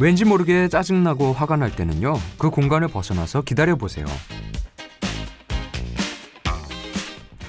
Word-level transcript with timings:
왠지 0.00 0.24
모르게 0.24 0.68
짜증나고 0.68 1.32
화가 1.32 1.56
날 1.56 1.74
때는요, 1.74 2.14
그 2.38 2.50
공간을 2.50 2.88
벗어나서 2.88 3.42
기다려보세요. 3.42 4.06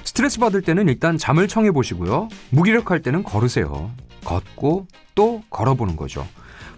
스트레스 0.04 0.39
받을 0.39 0.62
때는 0.63 0.89
일단 0.89 1.17
잠을 1.17 1.48
청해보시고요. 1.48 2.27
무기력할 2.49 3.02
때는 3.02 3.23
걸으세요. 3.23 3.91
걷고 4.25 4.88
또 5.13 5.43
걸어보는 5.52 5.95
거죠. 5.95 6.27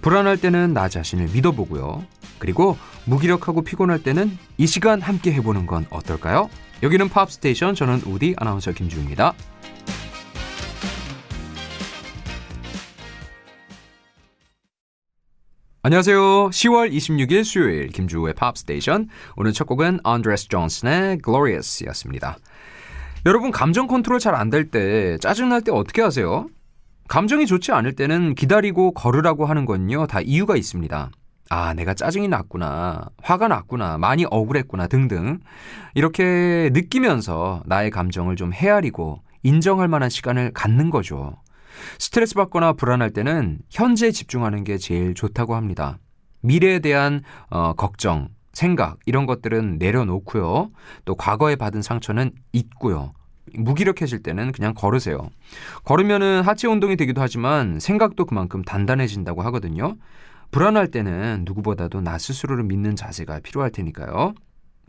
불안할 0.02 0.38
때는 0.38 0.74
나 0.74 0.90
자신을 0.90 1.30
믿어보고요. 1.34 2.04
그리고 2.38 2.78
무기력하고 3.06 3.62
피곤할 3.62 4.04
때는 4.04 4.38
이 4.58 4.68
시간 4.68 5.00
함께 5.02 5.32
해보는 5.34 5.68
건 5.68 5.86
어떨까요? 5.90 6.50
여기는 6.84 7.10
팝스테이션 7.10 7.76
저는 7.76 8.02
우디 8.06 8.36
아나운서 8.38 8.72
김주입니다. 8.74 9.34
안녕하세요. 15.84 16.20
10월 16.50 16.92
26일 16.94 17.44
수요일 17.44 17.88
김주우의 17.88 18.36
팝스테이션 18.36 19.10
오늘 19.36 19.52
첫 19.52 19.66
곡은 19.66 20.00
안드레아스 20.04 20.48
존슨의 20.50 21.20
Glorious였습니다. 21.24 22.38
여러분 23.26 23.50
감정 23.52 23.88
컨트롤 23.88 24.20
잘 24.20 24.36
안 24.36 24.50
될 24.52 24.70
때 24.70 25.18
짜증날 25.18 25.62
때 25.64 25.72
어떻게 25.72 26.02
하세요? 26.04 26.48
감정이 27.08 27.46
좋지 27.48 27.72
않을 27.72 27.96
때는 27.96 28.36
기다리고 28.36 28.94
걸으라고 28.94 29.46
하는 29.46 29.66
건요 29.66 30.06
다 30.08 30.22
이유가 30.22 30.56
있습니다. 30.56 31.10
아, 31.50 31.74
내가 31.74 31.94
짜증이 31.96 32.30
났구나. 32.30 33.10
화가 33.22 33.50
났구나. 33.50 33.98
많이 33.98 34.24
억울했구나. 34.30 34.88
등등. 34.88 35.40
이렇게 35.96 36.70
느끼면서 36.72 37.62
나의 37.66 37.90
감정을 37.92 38.38
좀 38.38 38.54
헤아리고 38.54 39.22
인정할 39.44 39.90
만한 39.90 40.10
시간을 40.10 40.52
갖는 40.54 40.92
거죠. 40.92 41.36
스트레스 42.00 42.36
받거나 42.36 42.74
불안할 42.74 43.12
때는 43.12 43.60
현재에 43.70 44.12
집중하는 44.12 44.64
게 44.64 44.78
제일 44.78 45.14
좋다고 45.14 45.56
합니다. 45.56 46.00
미래에 46.42 46.80
대한 46.80 47.22
어, 47.50 47.74
걱정, 47.74 48.30
생각 48.54 48.98
이런 49.06 49.26
것들은 49.26 49.78
내려놓고요. 49.78 50.72
또 51.06 51.16
과거에 51.16 51.56
받은 51.56 51.82
상처는 51.82 52.32
잊고요. 52.52 53.14
무기력해질 53.54 54.24
때는 54.24 54.52
그냥 54.52 54.74
걸으세요. 54.74 55.30
걸으면은 55.84 56.42
하체 56.42 56.68
운동이 56.68 56.96
되기도 56.96 57.22
하지만 57.22 57.80
생각도 57.80 58.26
그만큼 58.26 58.62
단단해진다고 58.62 59.42
하거든요. 59.44 59.96
불안할 60.52 60.90
때는 60.90 61.44
누구보다도 61.46 62.02
나 62.02 62.18
스스로를 62.18 62.64
믿는 62.66 62.96
자세가 62.96 63.40
필요할 63.40 63.72
테니까요. 63.72 64.34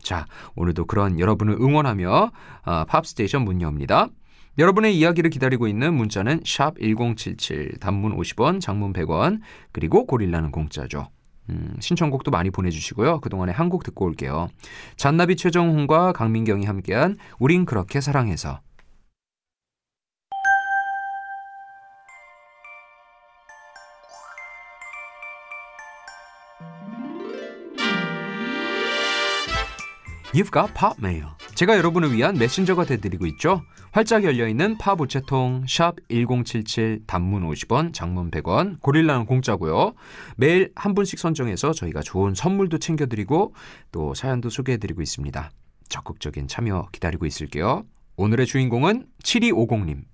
자, 0.01 0.25
오늘도 0.55 0.85
그런 0.85 1.19
여러분을 1.19 1.53
응원하며 1.53 2.31
어, 2.65 2.85
팝스테이션 2.85 3.43
문 3.43 3.61
엽니다. 3.61 4.09
여러분의 4.57 4.95
이야기를 4.97 5.29
기다리고 5.31 5.67
있는 5.67 5.93
문자는 5.95 6.41
샵 6.45 6.75
1077, 6.79 7.79
단문 7.79 8.15
50원, 8.17 8.61
장문 8.61 8.93
100원, 8.93 9.39
그리고 9.71 10.05
고릴라는 10.05 10.51
공짜죠. 10.51 11.09
음, 11.49 11.75
신청곡도 11.79 12.31
많이 12.31 12.49
보내주시고요. 12.51 13.19
그동안에 13.19 13.51
한 13.51 13.69
곡 13.69 13.83
듣고 13.83 14.05
올게요. 14.05 14.49
잔나비 14.95 15.35
최정훈과 15.35 16.13
강민경이 16.13 16.65
함께한 16.65 17.17
우린 17.39 17.65
그렇게 17.65 17.99
사랑해서 17.99 18.59
You've 30.33 30.51
got 30.51 30.73
pop 30.73 30.97
mail. 30.99 31.35
제가 31.55 31.77
여러분을 31.77 32.13
위한 32.13 32.35
메신저가 32.35 32.85
되드리고 32.85 33.25
있죠. 33.27 33.61
활짝 33.91 34.23
열려있는 34.23 34.79
팝 34.79 34.99
우체통 34.99 35.65
샵 35.67 35.95
1077 36.09 37.03
단문 37.05 37.47
50원 37.49 37.93
장문 37.93 38.31
100원 38.31 38.79
고릴라는 38.81 39.25
공짜고요. 39.25 39.93
매일 40.35 40.71
한 40.75 40.95
분씩 40.95 41.19
선정해서 41.19 41.73
저희가 41.73 42.01
좋은 42.01 42.33
선물도 42.33 42.79
챙겨드리고 42.79 43.53
또 43.91 44.13
사연도 44.15 44.49
소개해드리고 44.49 45.01
있습니다. 45.01 45.51
적극적인 45.89 46.47
참여 46.47 46.87
기다리고 46.91 47.25
있을게요. 47.27 47.83
오늘의 48.15 48.47
주인공은 48.47 49.05
7250님. 49.23 50.12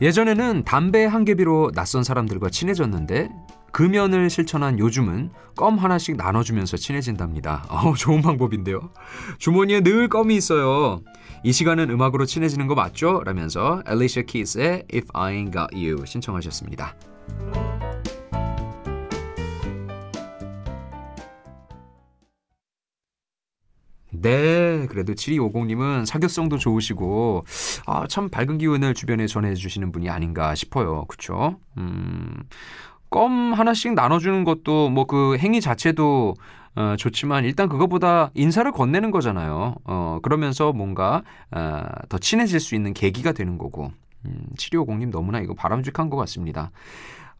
예전에는 0.00 0.62
담배 0.64 1.04
한 1.04 1.24
개비로 1.24 1.72
낯선 1.74 2.04
사람들과 2.04 2.50
친해졌는데 2.50 3.30
금연을 3.72 4.30
실천한 4.30 4.78
요즘은 4.78 5.30
껌 5.56 5.76
하나씩 5.76 6.16
나눠주면서 6.16 6.76
친해진답니다. 6.76 7.64
어, 7.68 7.94
좋은 7.94 8.22
방법인데요. 8.22 8.90
주머니에 9.38 9.80
늘 9.80 10.08
껌이 10.08 10.36
있어요. 10.36 11.00
이 11.42 11.52
시간은 11.52 11.90
음악으로 11.90 12.26
친해지는 12.26 12.66
거 12.66 12.74
맞죠? 12.74 13.22
라면서 13.24 13.82
엘리샤 13.86 14.22
키스의 14.22 14.84
If 14.92 15.08
I 15.12 15.34
Ain't 15.34 15.52
Got 15.52 15.74
You 15.74 16.06
신청하셨습니다. 16.06 16.94
네, 24.10 24.67
그래도 24.88 25.12
7250님은 25.14 26.06
사교성도 26.06 26.58
좋으시고, 26.58 27.44
아, 27.86 28.06
참 28.08 28.28
밝은 28.28 28.58
기운을 28.58 28.94
주변에 28.94 29.26
전해주시는 29.26 29.92
분이 29.92 30.10
아닌가 30.10 30.54
싶어요. 30.54 31.04
그쵸? 31.06 31.56
음, 31.76 32.34
껌 33.10 33.52
하나씩 33.54 33.94
나눠주는 33.94 34.44
것도 34.44 34.90
뭐 34.90 35.04
그 35.06 35.36
행위 35.38 35.60
자체도 35.60 36.34
어, 36.76 36.94
좋지만 36.96 37.44
일단 37.44 37.68
그거보다 37.68 38.30
인사를 38.34 38.70
건네는 38.70 39.10
거잖아요. 39.10 39.74
어, 39.84 40.18
그러면서 40.22 40.72
뭔가 40.72 41.22
어, 41.50 41.82
더 42.08 42.18
친해질 42.18 42.60
수 42.60 42.74
있는 42.74 42.94
계기가 42.94 43.32
되는 43.32 43.58
거고. 43.58 43.90
음, 44.26 44.46
7250님 44.56 45.10
너무나 45.10 45.40
이거 45.40 45.54
바람직한 45.54 46.10
것 46.10 46.16
같습니다. 46.18 46.70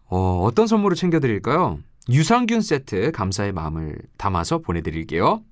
어, 0.07 0.41
어떤 0.43 0.67
선물을 0.67 0.97
챙겨드릴까요? 0.97 1.79
유산균 2.11 2.63
세트 2.63 3.13
감사의 3.13 3.53
마음을 3.53 3.99
담아서 4.17 4.59
보내드릴게요. 4.59 5.43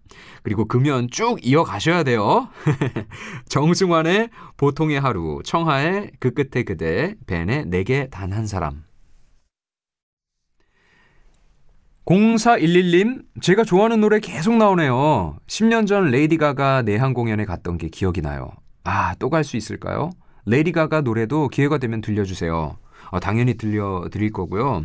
그리고 0.42 0.66
금연 0.66 1.08
쭉 1.10 1.38
이어가셔야 1.42 2.02
돼요. 2.02 2.48
정승환의 3.48 4.30
보통의 4.56 4.98
하루, 5.00 5.42
청하의 5.44 6.12
그 6.18 6.32
끝에 6.32 6.62
그대, 6.64 7.14
벤의 7.26 7.66
내게 7.66 8.08
단 8.08 8.32
한 8.32 8.46
사람. 8.46 8.84
0411님, 12.06 13.24
제가 13.42 13.64
좋아하는 13.64 14.00
노래 14.00 14.20
계속 14.20 14.56
나오네요. 14.56 15.38
10년 15.48 15.86
전 15.88 16.10
레이디 16.10 16.36
가가 16.36 16.82
내한 16.82 17.14
공연에 17.14 17.44
갔던 17.44 17.78
게 17.78 17.88
기억이 17.88 18.20
나요. 18.22 18.48
아, 18.84 19.14
또 19.16 19.28
갈 19.28 19.42
수 19.42 19.56
있을까요? 19.56 20.10
레이디 20.46 20.70
가가 20.70 21.00
노래도 21.00 21.48
기회가 21.48 21.78
되면 21.78 22.00
들려주세요. 22.00 22.78
어, 23.10 23.20
당연히 23.20 23.54
들려드릴 23.54 24.30
거고요. 24.32 24.84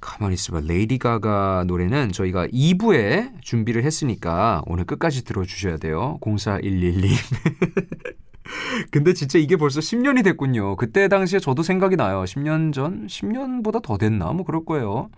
가만히 0.00 0.34
있어봐. 0.34 0.60
레이디 0.66 0.98
가가 0.98 1.64
노래는 1.66 2.12
저희가 2.12 2.46
2부에 2.48 3.40
준비를 3.42 3.84
했으니까 3.84 4.62
오늘 4.66 4.84
끝까지 4.84 5.24
들어주셔야 5.24 5.76
돼요. 5.76 6.18
0411님. 6.20 7.10
근데 8.90 9.12
진짜 9.12 9.38
이게 9.38 9.56
벌써 9.56 9.80
10년이 9.80 10.24
됐군요. 10.24 10.76
그때 10.76 11.08
당시에 11.08 11.38
저도 11.38 11.62
생각이 11.62 11.96
나요. 11.96 12.24
10년 12.24 12.72
전? 12.72 13.06
10년보다 13.06 13.82
더 13.82 13.98
됐나? 13.98 14.32
뭐 14.32 14.44
그럴 14.44 14.64
거예요. 14.64 15.10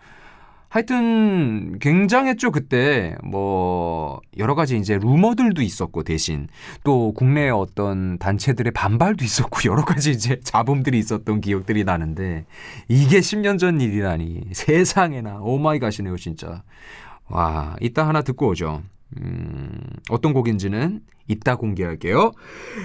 하여튼 0.73 1.79
굉장했죠 1.81 2.51
그때. 2.51 3.15
뭐 3.23 4.23
여러 4.39 4.55
가지 4.55 4.79
이제 4.79 4.97
루머들도 4.97 5.61
있었고 5.61 6.03
대신. 6.03 6.49
또 6.83 7.13
국내 7.13 7.51
어떤 7.51 8.17
단체들의 8.17 8.73
반발도 8.73 9.23
있었고 9.23 9.61
여러 9.71 9.85
가지 9.85 10.13
이제 10.13 10.41
잡음들이 10.41 10.99
있었던 10.99 11.43
기억들이 11.43 11.85
나는데 11.85 12.47
이게 12.89 13.21
10년 13.21 13.59
전 13.59 13.83
일이라니. 13.83 14.45
세상에나. 14.53 15.41
오마이갓이네요 15.43 16.17
진짜. 16.17 16.63
와 17.29 17.77
이따 17.83 18.09
하나 18.09 18.23
듣고 18.23 18.49
오죠. 18.49 18.83
음, 19.21 19.79
어떤 20.09 20.33
곡인지는 20.33 21.01
이따 21.29 21.57
공개할게요. 21.57 22.33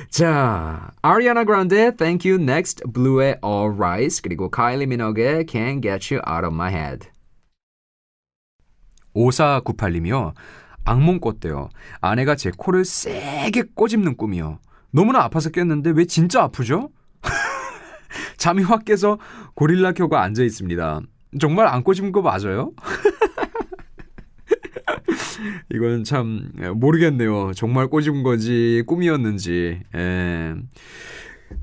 자, 0.10 0.92
아리아나 1.02 1.46
그란데 1.46 1.96
Thank 1.96 2.30
You 2.30 2.44
Next, 2.44 2.84
Blue의 2.94 3.38
All 3.46 3.76
Rise 3.78 4.20
그리고 4.22 4.50
카일리 4.50 4.88
미너의 4.88 5.46
Can't 5.46 5.82
Get 5.82 6.14
You 6.14 6.22
Out 6.30 6.46
of 6.46 6.54
My 6.54 6.74
Head 6.74 7.08
5498님이요. 9.18 10.34
악몽 10.86 11.20
꿨대요. 11.20 11.70
아내가 12.00 12.36
제 12.36 12.52
코를 12.56 12.86
세게 12.86 13.64
꼬집는 13.76 14.16
꿈이요. 14.16 14.60
너무나 14.92 15.24
아파서 15.24 15.50
깼는데 15.50 15.90
왜 15.92 16.06
진짜 16.06 16.44
아프죠? 16.44 16.90
잠이 18.38 18.64
확 18.64 18.86
깨서 18.86 19.18
고릴라 19.54 19.92
켜고 19.92 20.16
앉아 20.18 20.44
있습니다. 20.44 21.02
정말 21.40 21.68
안 21.68 21.84
꼬집은 21.84 22.14
거 22.14 22.22
맞아요? 22.22 22.72
이건 25.74 26.04
참 26.04 26.52
모르겠네요. 26.76 27.54
정말 27.54 27.88
꼬집은 27.88 28.24
건지 28.24 28.84
꿈이었는지. 28.88 29.82
예. 29.96 30.56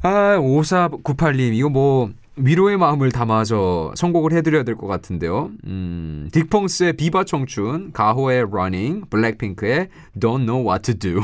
아, 0.03 0.37
5498님, 0.39 1.55
이거 1.55 1.71
뭐 1.71 2.11
위로의 2.37 2.77
마음을 2.77 3.13
담아서 3.13 3.93
선곡을 3.97 4.33
해드려야 4.33 4.65
될 4.65 4.75
것 4.77 4.87
같은데요. 4.87 5.51
음, 5.67 6.29
딕펑스의 6.33 6.97
비바 6.97 7.25
청춘, 7.25 7.93
가호의 7.93 8.43
Running, 8.51 9.09
블랙핑크의 9.09 9.89
Don't 10.19 10.45
Know 10.47 10.69
What 10.69 10.93
to 10.93 10.99
Do. 10.99 11.23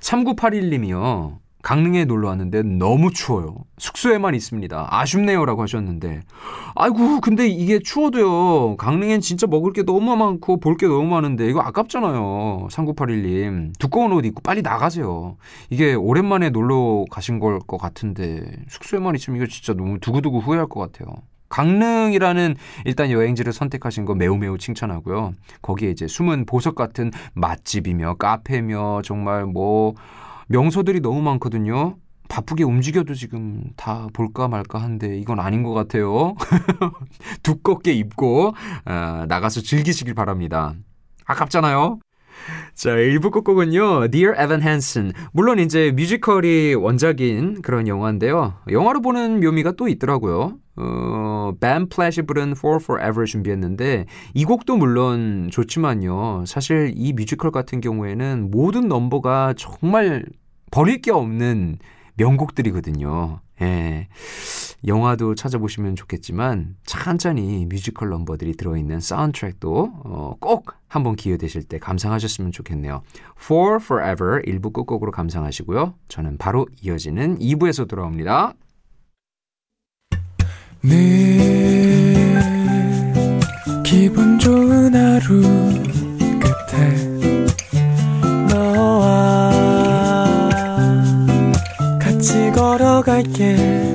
3981님이요. 0.00 1.38
강릉에 1.62 2.04
놀러 2.04 2.28
왔는데 2.28 2.62
너무 2.62 3.10
추워요. 3.12 3.56
숙소에만 3.78 4.34
있습니다. 4.34 4.88
아쉽네요라고 4.90 5.62
하셨는데. 5.62 6.20
아이고, 6.76 7.20
근데 7.20 7.48
이게 7.48 7.80
추워도요. 7.80 8.76
강릉엔 8.76 9.20
진짜 9.20 9.46
먹을 9.48 9.72
게 9.72 9.82
너무 9.82 10.16
많고 10.16 10.60
볼 10.60 10.76
게 10.78 10.86
너무 10.86 11.08
많은데 11.08 11.48
이거 11.48 11.60
아깝잖아요. 11.60 12.68
3981님. 12.70 13.72
두꺼운 13.78 14.12
옷 14.12 14.24
입고 14.24 14.40
빨리 14.42 14.62
나가세요. 14.62 15.36
이게 15.70 15.94
오랜만에 15.94 16.50
놀러 16.50 17.04
가신 17.10 17.40
걸 17.40 17.58
것 17.66 17.76
같은데 17.78 18.52
숙소에만 18.68 19.16
있으면 19.16 19.38
이거 19.38 19.46
진짜 19.50 19.74
너무 19.74 19.98
두고두고 19.98 20.38
후회할 20.40 20.68
것 20.68 20.78
같아요. 20.80 21.16
강릉이라는 21.48 22.54
일단 22.84 23.10
여행지를 23.10 23.52
선택하신 23.52 24.04
거 24.04 24.14
매우 24.14 24.36
매우 24.36 24.58
칭찬하고요. 24.58 25.34
거기에 25.62 25.90
이제 25.90 26.06
숨은 26.06 26.44
보석 26.46 26.74
같은 26.76 27.10
맛집이며 27.34 28.14
카페며 28.18 29.02
정말 29.02 29.44
뭐 29.46 29.94
명소들이 30.48 31.00
너무 31.00 31.22
많거든요. 31.22 31.96
바쁘게 32.28 32.62
움직여도 32.64 33.14
지금 33.14 33.64
다 33.76 34.06
볼까 34.12 34.48
말까 34.48 34.78
한데 34.80 35.16
이건 35.18 35.40
아닌 35.40 35.62
것 35.62 35.72
같아요. 35.72 36.34
두껍게 37.42 37.92
입고 37.92 38.54
어, 38.84 39.24
나가서 39.26 39.62
즐기시길 39.62 40.14
바랍니다. 40.14 40.74
아깝잖아요. 41.24 41.98
자, 42.74 42.90
1부 42.90 43.32
끝곡은요, 43.32 44.08
Dear 44.10 44.34
Evan 44.40 44.62
Hansen. 44.62 45.12
물론 45.32 45.58
이제 45.58 45.90
뮤지컬이 45.90 46.74
원작인 46.74 47.60
그런 47.62 47.88
영화인데요. 47.88 48.54
영화로 48.70 49.00
보는 49.00 49.40
묘미가 49.40 49.72
또 49.72 49.88
있더라고요. 49.88 50.54
어, 50.76 51.17
벤 51.56 51.88
플랫이 51.88 52.22
부른 52.22 52.52
For 52.52 52.78
Forever 52.82 53.26
준비했는데, 53.26 54.06
이 54.34 54.44
곡도 54.44 54.76
물론 54.76 55.48
좋지만요. 55.50 56.44
사실 56.46 56.92
이 56.96 57.12
뮤지컬 57.12 57.50
같은 57.50 57.80
경우에는 57.80 58.50
모든 58.50 58.88
넘버가 58.88 59.54
정말 59.56 60.24
버릴 60.70 61.00
게 61.00 61.10
없는 61.10 61.78
명곡들이거든요. 62.18 63.40
예. 63.62 64.08
영화도 64.86 65.34
찾아보시면 65.34 65.96
좋겠지만 65.96 66.76
찬찬히 66.84 67.66
뮤지컬 67.66 68.10
넘버들이 68.10 68.56
들어있는 68.56 69.00
사운드트랙도 69.00 69.92
어, 70.04 70.34
꼭 70.38 70.72
한번 70.86 71.16
기회 71.16 71.36
되실 71.36 71.64
때 71.64 71.78
감상하셨으면 71.78 72.52
좋겠네요. 72.52 73.02
For 73.40 73.76
Forever 73.82 74.42
1부 74.42 74.72
끝곡으로 74.72 75.10
감상하시고요. 75.10 75.94
저는 76.08 76.38
바로 76.38 76.66
이어지는 76.80 77.38
2부에서 77.38 77.88
돌아옵니다. 77.88 78.54
네. 80.80 82.38
기분 83.84 84.38
좋은 84.38 84.94
하루 84.94 85.42
끝에 86.38 86.94
너와 88.48 89.50
같이 92.00 92.50
걸어갈게 92.52 93.87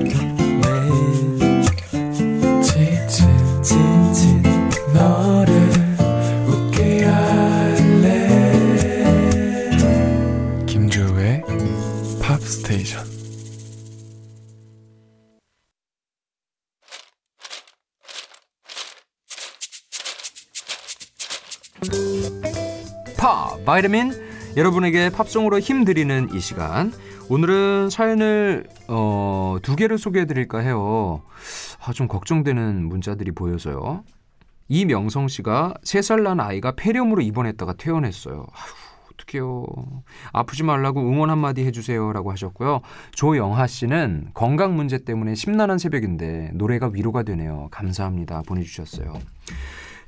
팝 23.24 23.64
바이타민 23.64 24.12
여러분에게 24.58 25.10
팝송으로 25.10 25.60
힘드리는 25.60 26.34
이 26.34 26.42
시간 26.42 26.92
오늘은 27.30 27.90
사연을 27.90 28.68
어, 28.90 29.60
두 29.62 29.78
개를 29.78 29.98
소개해 29.98 30.26
드릴까 30.26 30.60
해요. 30.60 31.22
아, 31.80 31.94
좀 31.94 32.10
걱정되는 32.10 32.86
문자들이 32.86 33.32
보여서요. 33.32 34.04
이명성 34.68 35.30
씨가 35.30 35.76
세살난 35.84 36.42
아이가 36.42 36.74
폐렴으로 36.76 37.22
입원했다가 37.22 37.76
퇴원했어요. 37.78 38.46
아휴, 38.52 39.14
어떡해요. 39.14 39.68
아프지 40.34 40.64
말라고 40.64 41.00
응원 41.00 41.30
한마디 41.30 41.64
해주세요 41.64 42.12
라고 42.12 42.30
하셨고요. 42.30 42.82
조영하 43.14 43.68
씨는 43.68 44.32
건강 44.34 44.76
문제 44.76 44.98
때문에 44.98 45.36
심란한 45.36 45.78
새벽인데 45.78 46.52
노래가 46.56 46.90
위로가 46.92 47.24
되네요. 47.24 47.70
감사합니다. 47.72 48.42
보내주셨어요. 48.46 49.14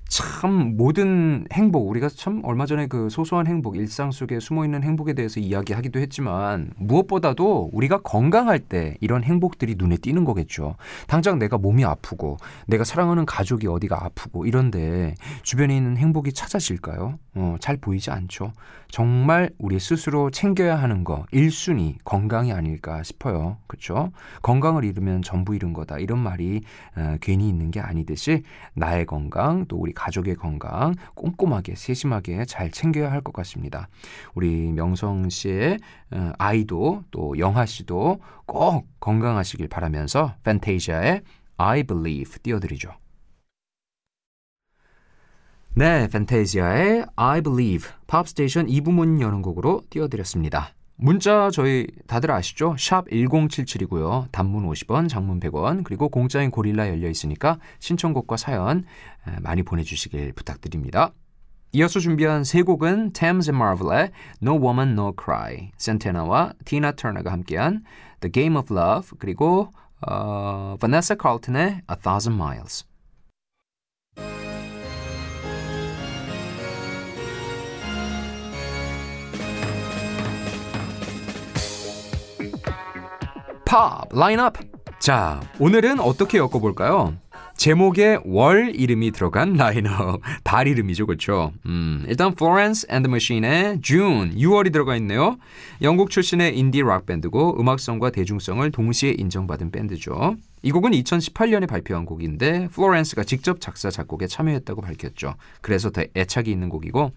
참 0.08 0.78
모든 0.78 1.48
행복 1.52 1.90
우리가 1.90 2.10
참 2.10 2.42
얼마 2.44 2.66
전에 2.66 2.88
그 2.88 3.10
소소한 3.10 3.48
행복 3.48 3.76
일상 3.76 4.12
속에 4.12 4.40
숨어 4.40 4.64
있는 4.64 4.84
행복에 4.84 5.14
대해서 5.14 5.40
이야기하기도 5.40 6.00
했지만 6.00 6.72
무엇보다도 6.78 7.72
우리가 7.74 8.02
건강할 8.02 8.60
때 8.60 8.96
이런 9.02 9.24
행복들이 9.24 9.76
눈에 9.78 9.98
띄는 9.98 10.24
거겠죠. 10.24 10.76
당장 11.08 11.40
내가 11.40 11.58
몸이 11.58 11.84
아프고 11.86 12.38
내가 12.68 12.84
사랑하는 12.84 13.26
가족이 13.26 13.68
어디가 13.68 14.06
아프고 14.06 14.46
이런데 14.46 15.16
주변에 15.42 15.76
있는 15.76 15.98
행복이 15.98 16.34
찾아질까요? 16.34 17.18
어, 17.36 17.56
잘 17.60 17.78
보이지 17.78 18.12
않죠. 18.12 18.54
정말 18.90 19.50
우리 19.58 19.80
스스로 19.80 20.30
챙겨야 20.30 20.76
하는 20.76 21.04
거 21.04 21.26
1순위 21.34 21.96
건강이 22.06 22.54
아닐까 22.54 23.04
싶어요. 23.04 23.58
그렇죠? 23.68 24.12
건강을 24.44 24.86
잃으면 24.86 25.22
전부 25.22 25.56
잃은 25.56 25.74
거다. 25.74 25.98
이런 25.98 26.20
말이 26.20 26.62
어, 26.96 27.18
괜히 27.20 27.50
있는 27.50 27.72
게 27.72 27.80
아니듯이 27.80 28.44
나의 28.74 29.06
건강 29.06 29.66
또 29.68 29.78
우리 29.78 29.94
가족의 29.96 30.36
건강 30.36 30.94
꼼꼼하게 31.16 31.76
세심하게 31.76 32.46
잘 32.46 32.70
챙겨야 32.70 33.12
할 33.12 33.22
것 33.26 33.34
같습니다. 33.34 33.88
우리 34.36 34.72
명성 34.72 35.30
씨의 35.30 35.80
어, 36.12 36.32
아이도 36.38 37.04
또 37.10 37.38
영하 37.40 37.66
씨도 37.66 38.20
꼭 38.46 38.88
건강하시길 39.00 39.68
바라면서 39.68 40.36
팬테이지아의 40.44 41.22
I 41.58 41.84
Believe 41.84 42.34
띄워드리죠. 42.44 42.92
네, 45.74 46.08
팬테이지아의 46.08 47.06
I 47.16 47.42
Believe 47.42 47.90
팝스테이션 48.08 48.68
2부문 48.68 49.20
여는 49.22 49.42
곡으로 49.42 49.82
띄워드렸습니다. 49.90 50.74
문자 50.98 51.50
저희 51.52 51.88
다들 52.08 52.32
아시죠? 52.32 52.76
샵 52.80 53.08
1077이고요. 53.10 54.32
단문 54.32 54.66
50원, 54.70 55.10
장문 55.10 55.40
100원, 55.40 55.84
그리고 55.84 56.10
공짜인 56.10 56.52
고릴라 56.52 56.88
열려 56.88 57.10
있으니까 57.10 57.60
신청곡과 57.80 58.38
사연 58.38 58.86
많이 59.42 59.64
보내주시길 59.64 60.34
부탁드립니다. 60.34 61.12
이어서 61.74 62.00
준비한 62.00 62.46
세 62.46 62.62
곡은 62.62 63.12
Thames 63.12 63.50
and 63.50 63.62
Marvel의 63.62 64.12
No 64.42 64.54
Woman 64.54 64.92
No 64.92 65.14
Cry, 65.22 65.72
센테나와 65.78 66.54
티나 66.64 66.94
터너가 66.94 67.30
함께한 67.34 67.84
The 68.22 68.32
Game 68.32 68.56
of 68.56 68.74
Love, 68.74 69.18
그리고 69.20 69.72
어, 70.08 70.78
Vanessa 70.80 71.18
Carlton의 71.22 71.82
A 71.90 71.98
Thousand 72.02 72.42
Miles. 72.42 72.86
팝 83.66 84.08
라인업. 84.12 84.54
자, 85.00 85.42
오늘은 85.60 86.00
어떻게 86.00 86.38
엮어볼까요? 86.38 87.16
제목에 87.58 88.20
월 88.26 88.76
이름이 88.76 89.12
들어간 89.12 89.54
라인업. 89.54 90.22
달 90.44 90.68
이름이죠, 90.68 91.06
그렇죠? 91.06 91.52
음, 91.66 92.06
일단 92.08 92.34
Florence 92.34 92.88
and 92.92 93.08
the 93.08 93.12
Machine의 93.12 93.82
June, 93.82 94.36
6월이 94.36 94.72
들어가 94.74 94.96
있네요. 94.98 95.38
영국 95.82 96.10
출신의 96.10 96.58
인디 96.58 96.82
락 96.82 97.06
밴드고 97.06 97.60
음악성과 97.60 98.12
대중성을 98.12 98.70
동시에 98.72 99.16
인정받은 99.18 99.72
밴드죠. 99.72 100.36
이 100.64 100.72
곡은 100.72 100.92
2018년에 100.92 101.68
발표한 101.68 102.06
곡인데 102.06 102.70
플로렌스가 102.70 103.24
직접 103.24 103.62
작사 103.62 103.92
작곡에 103.92 104.26
참여했다고 104.26 104.82
밝혔죠. 104.82 105.36
그래서 105.62 105.92
더 105.92 106.04
애착이 106.16 106.50
있는 106.50 106.70
곡이고 106.70 107.12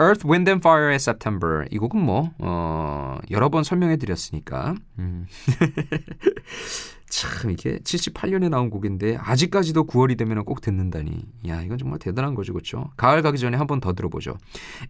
Earth, 0.00 0.26
Wind 0.26 0.50
and 0.50 0.66
Fire의 0.66 0.96
September 0.96 1.66
이 1.70 1.76
곡은 1.76 2.00
뭐 2.00 2.30
어, 2.38 3.18
여러 3.30 3.50
번 3.50 3.64
설명해 3.64 3.98
드렸으니까 3.98 4.74
음. 4.98 5.26
참 7.16 7.50
이게 7.50 7.78
78년에 7.78 8.48
나온 8.50 8.68
곡인데 8.68 9.16
아직까지도 9.16 9.86
9월이 9.86 10.18
되면 10.18 10.44
꼭 10.44 10.60
듣는다니. 10.60 11.24
야 11.48 11.62
이건 11.62 11.78
정말 11.78 11.98
대단한 11.98 12.34
거죠, 12.34 12.52
그렇죠? 12.52 12.90
가을 12.96 13.22
가기 13.22 13.38
전에 13.38 13.56
한 13.56 13.66
번 13.66 13.80
더 13.80 13.92
들어보죠. 13.94 14.36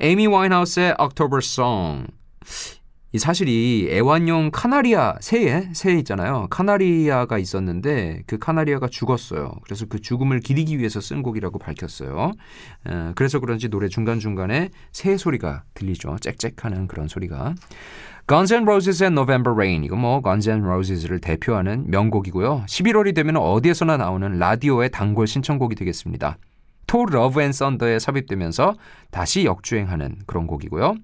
에이미 0.01 0.27
와인하우스의 0.27 0.97
October 1.01 1.39
Song. 1.43 2.07
이 3.13 3.19
사실 3.19 3.49
이 3.49 3.89
애완용 3.91 4.51
카나리아 4.53 5.15
새에 5.21 5.69
새 5.73 5.95
있잖아요. 5.99 6.49
카나리아가 6.51 7.39
있었는데 7.39 8.23
그 8.27 8.37
카나리아가 8.39 8.89
죽었어요. 8.89 9.53
그래서 9.65 9.87
그 9.87 10.01
죽음을 10.01 10.41
기리기 10.41 10.79
위해서 10.79 11.01
쓴 11.01 11.23
곡이라고 11.23 11.59
밝혔어요. 11.59 12.33
에, 12.89 13.13
그래서 13.15 13.39
그런지 13.39 13.69
노래 13.69 13.89
중간 13.89 14.19
중간에 14.21 14.71
새 14.93 15.17
소리가 15.17 15.63
들리죠. 15.75 16.17
짹짹하는 16.21 16.89
그런 16.89 17.09
소리가. 17.09 17.55
Guns 18.29 18.53
N' 18.53 18.65
Roses의 18.65 19.13
November 19.13 19.55
Rain 19.55 19.85
이거 19.85 19.95
뭐 19.95 20.21
Guns 20.21 20.49
N' 20.51 20.65
Roses를 20.65 21.21
대표하는 21.21 21.85
명곡이고요. 21.89 22.65
11월이 22.67 23.15
되면 23.15 23.37
어디에서나 23.37 23.99
나오는 23.99 24.37
라디오의 24.37 24.91
단골 24.91 25.29
신청곡이 25.29 25.77
되겠습니다. 25.77 26.37
토르 26.89 27.07
Love 27.07 27.41
and 27.41 27.53
Thunder에 27.53 28.01
삽입되면서 28.01 28.75
다시 29.13 29.45
역주행하는 29.45 30.17
그런 30.27 30.49
곡이고요. 30.49 30.97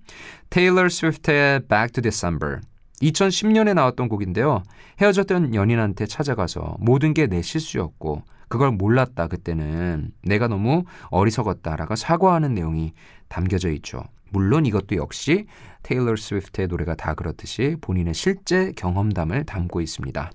테일러 0.51 0.89
스위프트의 0.89 1.61
Back 1.69 1.93
to 1.93 2.03
December 2.03 2.61
2010년에 3.01 3.75
나왔던 3.75 4.09
곡인데요. 4.09 4.65
헤어졌던 5.01 5.55
연인한테 5.55 6.07
찾아가서 6.07 6.77
모든 6.81 7.15
게 7.15 7.29
내 7.29 7.41
실수였고 7.41 8.23
그걸 8.49 8.71
몰랐다 8.73 9.29
그때는 9.29 10.11
내가 10.25 10.47
너무 10.47 10.85
어리석었다라고 11.11 11.97
사과하는 11.97 12.53
내용이 12.55 12.93
담겨져 13.33 13.71
있죠. 13.71 14.05
물론 14.31 14.67
이것도 14.67 14.97
역시 14.97 15.47
테일러 15.83 16.15
스위프트의 16.15 16.69
노래가 16.69 16.95
다 16.95 17.15
그렇듯이 17.15 17.77
본인의 17.81 18.15
실제 18.15 18.73
경험담을 18.77 19.45
담고 19.45 19.81
있습니다. 19.81 20.31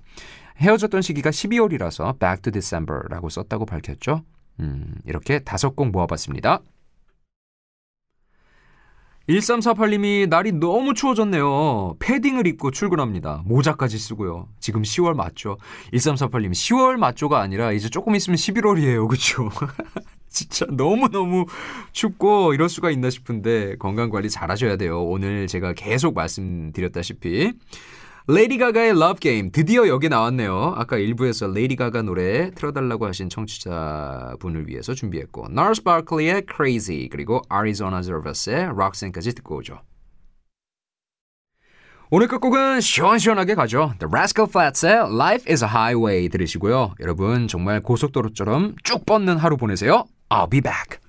헤어졌던 0.58 1.02
시기가 1.02 1.30
12월이라서 1.30 2.18
Back 2.18 2.42
to 2.42 2.52
December라고 2.52 3.28
썼다고 3.28 3.66
밝혔죠. 3.66 4.24
음, 4.60 4.94
이렇게 5.06 5.38
다섯 5.38 5.76
곡 5.76 5.90
모아봤습니다. 5.90 6.60
1348님이 9.28 10.28
날이 10.28 10.52
너무 10.52 10.94
추워졌네요. 10.94 11.96
패딩을 11.98 12.46
입고 12.46 12.70
출근합니다. 12.70 13.42
모자까지 13.44 13.98
쓰고요. 13.98 14.48
지금 14.58 14.82
10월 14.82 15.14
맞죠? 15.14 15.58
1348님, 15.92 16.50
10월 16.50 16.96
맞죠가 16.96 17.38
아니라 17.38 17.72
이제 17.72 17.90
조금 17.90 18.16
있으면 18.16 18.36
11월이에요. 18.36 19.06
그쵸? 19.06 19.50
진짜 20.28 20.66
너무너무 20.70 21.46
춥고 21.92 22.54
이럴 22.54 22.68
수가 22.68 22.90
있나 22.90 23.10
싶은데 23.10 23.76
건강 23.78 24.10
관리 24.10 24.30
잘 24.30 24.50
하셔야 24.50 24.76
돼요. 24.76 25.02
오늘 25.02 25.46
제가 25.46 25.72
계속 25.72 26.14
말씀드렸다시피. 26.14 27.52
레이디 28.30 28.58
가가의 28.58 28.90
Love 28.90 29.20
Game 29.20 29.50
드디어 29.52 29.88
여기 29.88 30.10
나왔네요. 30.10 30.74
아까 30.76 30.98
일부에서 30.98 31.46
레이디 31.48 31.76
가가 31.76 32.02
노래 32.02 32.50
틀어달라고 32.50 33.06
하신 33.06 33.30
청취자분을 33.30 34.68
위해서 34.68 34.92
준비했고 34.92 35.46
Nars 35.50 35.82
Barkley의 35.82 36.42
Crazy 36.54 37.08
그리고 37.08 37.40
Arizona 37.50 38.02
Zervas의 38.02 38.66
Roxanne까지 38.66 39.34
듣고 39.34 39.56
오죠. 39.56 39.80
오늘 42.10 42.28
끝곡은 42.28 42.80
시원시원하게 42.82 43.54
가죠. 43.54 43.92
The 43.98 44.10
Rascal 44.10 44.48
Flats의 44.50 45.14
Life 45.14 45.50
is 45.50 45.64
a 45.64 45.68
Highway 45.70 46.28
들으시고요. 46.28 46.96
여러분 47.00 47.48
정말 47.48 47.80
고속도로처럼 47.80 48.76
쭉 48.82 49.06
뻗는 49.06 49.38
하루 49.38 49.56
보내세요. 49.56 50.04
I'll 50.30 50.46
be 50.46 50.60
back. 50.60 51.00